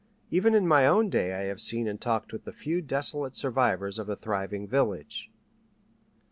[0.31, 3.99] Even in my own day I have seen and talked with the few desolate survivors
[3.99, 5.29] of a thriving village.